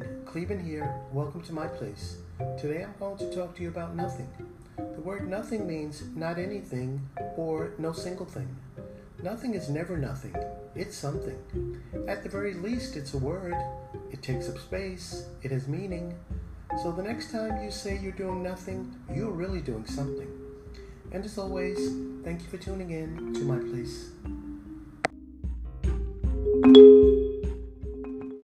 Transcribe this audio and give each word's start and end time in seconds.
Clevin 0.00 0.64
here. 0.64 0.94
Welcome 1.12 1.42
to 1.42 1.52
my 1.52 1.66
place. 1.66 2.16
Today 2.58 2.84
I'm 2.84 2.94
going 2.98 3.18
to 3.18 3.34
talk 3.34 3.54
to 3.56 3.62
you 3.62 3.68
about 3.68 3.94
nothing. 3.94 4.26
The 4.76 5.02
word 5.02 5.28
nothing 5.28 5.66
means 5.66 6.02
not 6.14 6.38
anything 6.38 7.06
or 7.36 7.74
no 7.76 7.92
single 7.92 8.24
thing. 8.24 8.56
Nothing 9.22 9.54
is 9.54 9.68
never 9.68 9.98
nothing, 9.98 10.34
it's 10.74 10.96
something. 10.96 11.36
At 12.08 12.22
the 12.22 12.30
very 12.30 12.54
least, 12.54 12.96
it's 12.96 13.12
a 13.12 13.18
word. 13.18 13.54
It 14.10 14.22
takes 14.22 14.48
up 14.48 14.58
space, 14.58 15.26
it 15.42 15.50
has 15.50 15.68
meaning. 15.68 16.14
So 16.82 16.90
the 16.90 17.02
next 17.02 17.30
time 17.30 17.62
you 17.62 17.70
say 17.70 17.98
you're 17.98 18.12
doing 18.12 18.42
nothing, 18.42 18.94
you're 19.14 19.30
really 19.30 19.60
doing 19.60 19.84
something. 19.84 20.30
And 21.12 21.22
as 21.22 21.36
always, 21.36 21.78
thank 22.24 22.40
you 22.40 22.48
for 22.48 22.56
tuning 22.56 22.92
in 22.92 23.34
to 23.34 23.40
my 23.40 23.58
place. 23.58 24.08